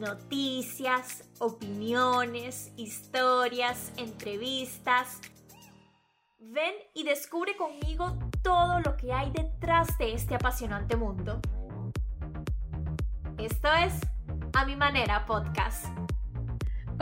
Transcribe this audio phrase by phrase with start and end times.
[0.00, 5.20] noticias, opiniones, historias, entrevistas.
[6.38, 11.40] Ven y descubre conmigo todo lo que hay detrás de este apasionante mundo.
[13.36, 13.92] Esto es
[14.54, 15.86] A Mi Manera Podcast.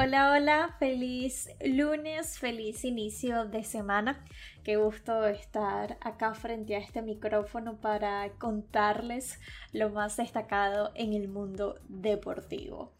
[0.00, 4.24] Hola, hola, feliz lunes, feliz inicio de semana.
[4.62, 9.40] Qué gusto estar acá frente a este micrófono para contarles
[9.72, 12.94] lo más destacado en el mundo deportivo.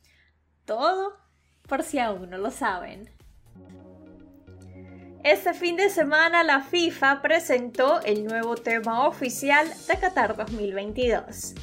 [0.64, 1.12] Todo
[1.68, 3.08] por si aún no lo saben.
[5.22, 11.54] Este fin de semana la FIFA presentó el nuevo tema oficial de Qatar 2022.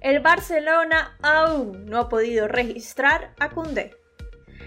[0.00, 3.99] El Barcelona aún no ha podido registrar a Koundé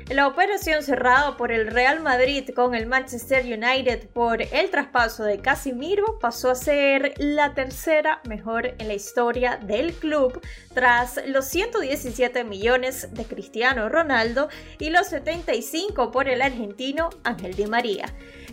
[0.10, 5.40] la operación cerrada por el Real Madrid con el Manchester United por el traspaso de
[5.40, 10.42] Casimiro pasó a ser la tercera mejor en la historia del club
[10.74, 17.66] tras los 117 millones de Cristiano Ronaldo y los 75 por el argentino Ángel Di
[17.66, 18.06] María.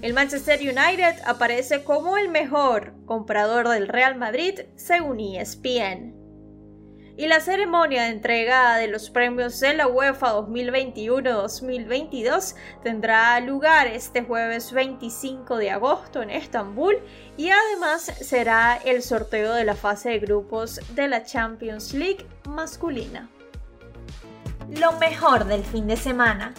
[0.03, 6.20] El Manchester United aparece como el mejor comprador del Real Madrid según ESPN
[7.21, 14.23] y la ceremonia de entrega de los premios de la UEFA 2021-2022 tendrá lugar este
[14.23, 16.97] jueves 25 de agosto en Estambul
[17.37, 23.29] y además será el sorteo de la fase de grupos de la Champions League masculina.
[24.71, 26.55] Lo mejor del fin de semana.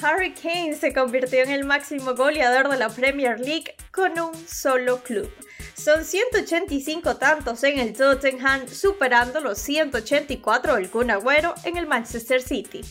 [0.00, 5.02] Harry Kane se convirtió en el máximo goleador de la Premier League con un solo
[5.02, 5.30] club.
[5.82, 12.42] Son 185 tantos en el Tottenham, superando los 184 del Kun Agüero en el Manchester
[12.42, 12.82] City.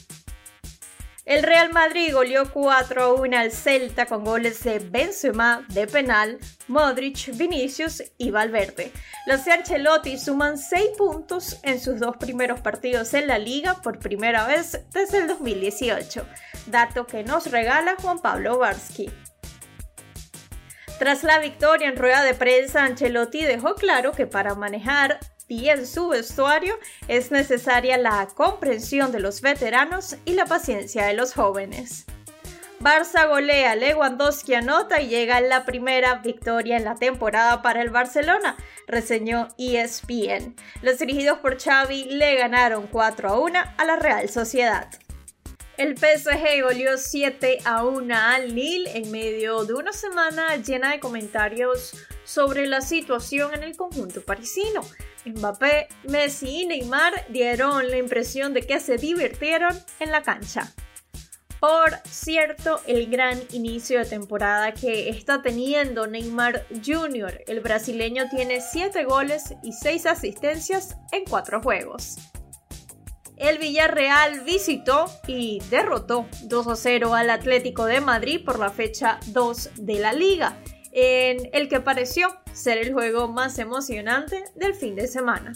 [1.23, 6.39] El Real Madrid goleó 4 a 1 al Celta con goles de Benzema de penal,
[6.67, 8.91] Modric, Vinicius y Valverde.
[9.27, 14.47] Los Ancelotti suman 6 puntos en sus dos primeros partidos en la liga por primera
[14.47, 16.25] vez desde el 2018,
[16.65, 19.11] dato que nos regala Juan Pablo Varsky.
[20.99, 26.09] Tras la victoria en rueda de prensa, Ancelotti dejó claro que para manejar bien su
[26.09, 26.77] vestuario
[27.07, 32.05] es necesaria la comprensión de los veteranos y la paciencia de los jóvenes.
[32.81, 38.57] Barça golea, Lewandowski anota y llega la primera victoria en la temporada para el Barcelona,
[38.85, 40.53] reseñó ESPN.
[40.81, 44.89] Los dirigidos por Xavi le ganaron 4 a 1 a la Real Sociedad.
[45.79, 50.99] El PSG goleó 7 a 1 al Lille en medio de una semana llena de
[50.99, 51.93] comentarios
[52.25, 54.81] sobre la situación en el conjunto parisino.
[55.23, 60.69] Mbappé, Messi y Neymar dieron la impresión de que se divirtieron en la cancha.
[61.61, 68.59] Por cierto, el gran inicio de temporada que está teniendo Neymar Jr., el brasileño tiene
[68.59, 72.17] 7 goles y 6 asistencias en 4 juegos
[73.39, 79.19] el Villarreal visitó y derrotó 2 a 0 al Atlético de Madrid por la fecha
[79.27, 80.57] 2 de la liga,
[80.91, 85.53] en el que pareció ser el juego más emocionante del fin de semana.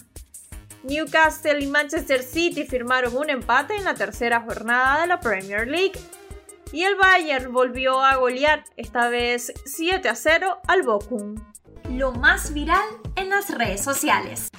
[0.84, 6.00] Newcastle y Manchester City firmaron un empate en la tercera jornada de la Premier League.
[6.72, 11.36] Y el Bayern volvió a golear, esta vez 7 a 0 al Bochum.
[11.90, 14.50] Lo más viral en las redes sociales.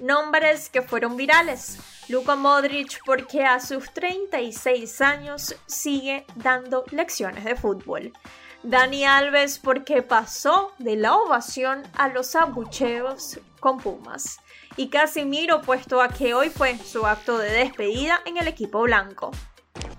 [0.00, 1.78] Nombres que fueron virales.
[2.08, 8.14] Luka Modric porque a sus 36 años sigue dando lecciones de fútbol.
[8.62, 14.38] Dani Alves porque pasó de la ovación a los abucheos con Pumas.
[14.78, 19.30] Y Casimiro puesto a que hoy fue su acto de despedida en el equipo blanco.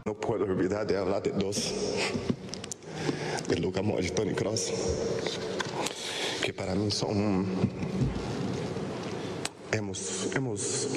[0.03, 1.75] No puedo olvidar de hablar de dos.
[3.47, 4.73] De Luka Modric y Tony Cross.
[6.43, 7.45] Que para mí son...
[9.71, 10.87] Hemos, hemos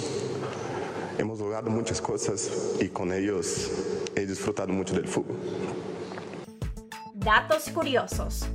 [1.22, 2.50] hemos logrado muchas cosas
[2.80, 3.70] y con ellos
[4.14, 5.36] he disfrutado mucho del fútbol.
[7.14, 8.46] Datos curiosos.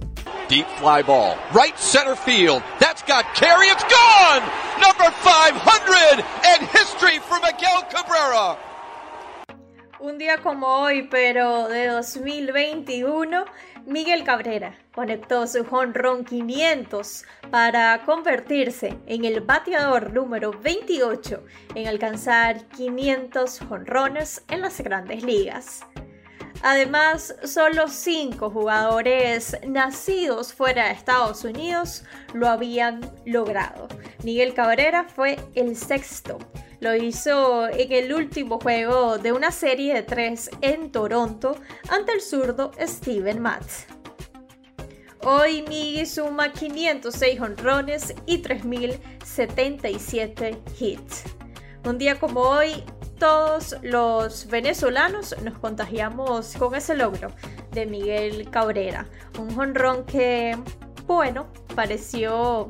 [0.50, 2.62] Deep fly ball, right center field.
[2.80, 3.68] That's got carry.
[3.68, 4.44] It's gone.
[4.80, 8.58] Number 500 and history for Miguel Cabrera.
[10.00, 13.46] Un día como hoy, pero de 2021,
[13.88, 22.68] Miguel Cabrera conectó su honrón 500 para convertirse en el bateador número 28 en alcanzar
[22.68, 25.84] 500 honrones en las grandes ligas.
[26.64, 33.88] Además, solo cinco jugadores nacidos fuera de Estados Unidos lo habían logrado.
[34.24, 36.40] Miguel Cabrera fue el sexto.
[36.80, 41.56] Lo hizo en el último juego de una serie de tres en Toronto
[41.90, 43.88] ante el zurdo Steven Matz.
[45.24, 51.24] Hoy Miggy suma 506 honrones y 3077 hits.
[51.84, 52.84] Un día como hoy,
[53.20, 57.32] todos los venezolanos nos contagiamos con ese logro
[57.72, 59.06] de Miguel Cabrera.
[59.40, 60.58] Un jonrón que,
[61.06, 62.70] bueno, pareció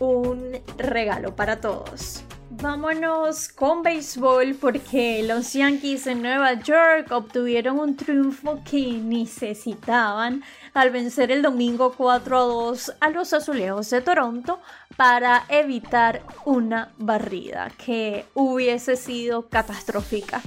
[0.00, 2.24] un regalo para todos.
[2.62, 10.42] Vámonos con béisbol porque los Yankees de Nueva York obtuvieron un triunfo que necesitaban
[10.74, 14.60] al vencer el domingo 4 a 2 a los Azulejos de Toronto
[14.98, 20.42] para evitar una barrida que hubiese sido catastrófica.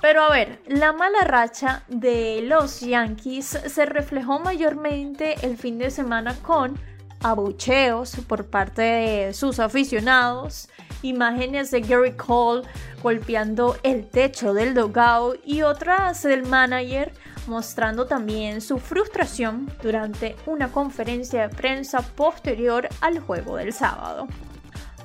[0.00, 5.90] Pero a ver, la mala racha de los Yankees se reflejó mayormente el fin de
[5.90, 6.80] semana con
[7.22, 10.68] abucheos por parte de sus aficionados,
[11.02, 12.62] imágenes de Gary Cole
[13.02, 17.12] golpeando el techo del dugout y otras del manager
[17.46, 24.28] mostrando también su frustración durante una conferencia de prensa posterior al juego del sábado.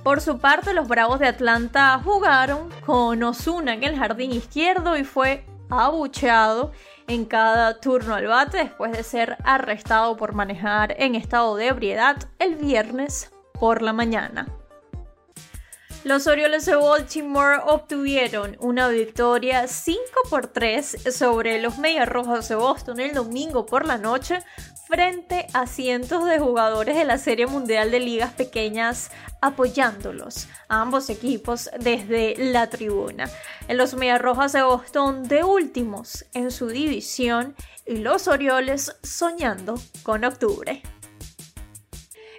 [0.04, 5.04] Por su parte, los Bravos de Atlanta jugaron con Osuna en el jardín izquierdo y
[5.04, 6.72] fue abucheado
[7.08, 12.18] en cada turno al bate después de ser arrestado por manejar en estado de ebriedad
[12.40, 14.48] el viernes por la mañana.
[16.08, 20.00] Los Orioles de Baltimore obtuvieron una victoria 5
[20.30, 24.40] por 3 sobre los Medias Rojas de Boston el domingo por la noche
[24.88, 29.12] frente a cientos de jugadores de la Serie Mundial de Ligas Pequeñas
[29.42, 33.30] apoyándolos a ambos equipos desde la tribuna.
[33.68, 37.54] Los Medias Rojas de Boston de últimos en su división
[37.86, 40.82] y los Orioles soñando con octubre.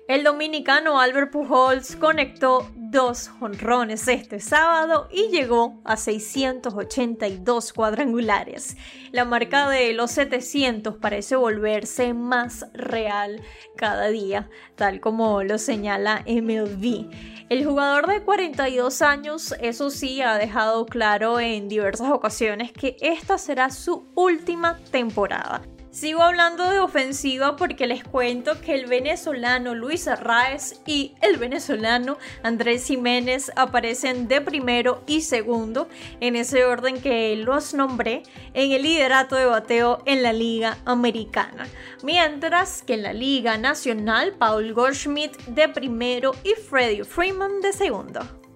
[0.09, 8.79] El dominicano Albert Pujols conectó dos jonrones este sábado y llegó a 682 cuadrangulares.
[9.13, 13.43] La marca de los 700 parece volverse más real
[13.77, 17.11] cada día, tal como lo señala MLB.
[17.51, 23.37] El jugador de 42 años, eso sí, ha dejado claro en diversas ocasiones que esta
[23.37, 25.61] será su última temporada.
[25.91, 32.19] Sigo hablando de ofensiva porque les cuento que el venezolano Luis Arraez y el venezolano
[32.43, 35.89] Andrés Jiménez aparecen de primero y segundo
[36.21, 41.67] en ese orden que los nombré en el liderato de bateo en la Liga Americana.
[42.03, 48.48] Mientras que en la Liga Nacional, Paul Goldschmidt de primero y Freddie Freeman de segundo.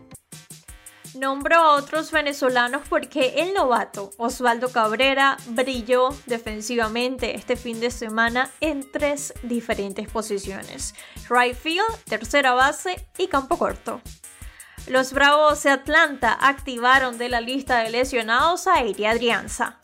[1.14, 8.50] Nombro a otros venezolanos porque el novato Osvaldo Cabrera brilló defensivamente este fin de semana
[8.60, 10.94] en tres diferentes posiciones:
[11.28, 14.00] right field, tercera base y campo corto.
[14.86, 19.78] Los Bravos de Atlanta activaron de la lista de lesionados a Eri Adrianza.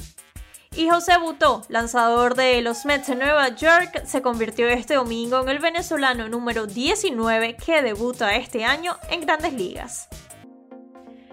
[0.75, 5.49] Y José Butó, lanzador de los Mets de Nueva York, se convirtió este domingo en
[5.51, 10.09] el venezolano número 19 que debuta este año en grandes ligas.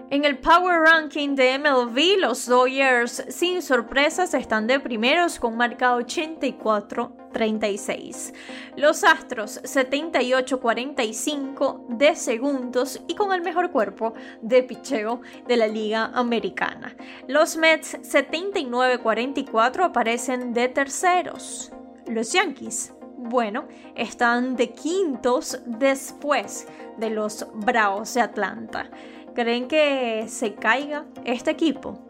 [0.08, 5.96] En el Power Ranking de MLB, los Dodgers sin sorpresas están de primeros con marca
[5.96, 8.32] 84-36.
[8.76, 16.12] Los Astros 78-45 de segundos y con el mejor cuerpo de picheo de la Liga
[16.14, 16.94] Americana.
[17.26, 21.72] Los Mets 79-44 aparecen de terceros.
[22.06, 26.66] Los Yankees bueno, están de quintos después
[26.96, 28.90] de los Bravos de Atlanta.
[29.36, 32.08] ¿Creen que se caiga este equipo?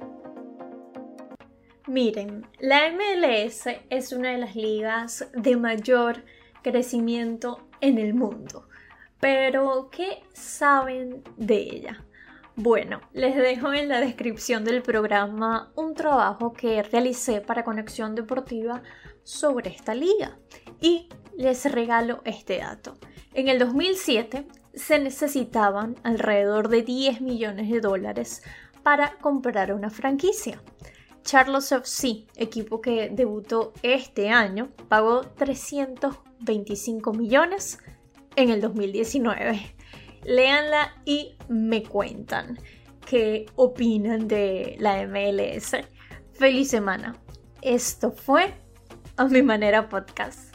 [1.88, 6.22] Miren, la MLS es una de las ligas de mayor
[6.62, 8.68] crecimiento en el mundo.
[9.18, 12.04] Pero, ¿qué saben de ella?
[12.54, 18.84] Bueno, les dejo en la descripción del programa un trabajo que realicé para Conexión Deportiva
[19.24, 20.38] sobre esta liga
[20.80, 22.98] y les regalo este dato.
[23.34, 28.42] En el 2007, se necesitaban alrededor de 10 millones de dólares
[28.82, 30.62] para comprar una franquicia.
[31.22, 37.80] Charles FC, equipo que debutó este año, pagó 325 millones
[38.36, 39.74] en el 2019.
[40.24, 42.58] Léanla y me cuentan
[43.04, 45.72] qué opinan de la MLS.
[46.32, 47.16] Feliz semana.
[47.62, 48.54] Esto fue
[49.16, 50.45] A Mi Manera Podcast.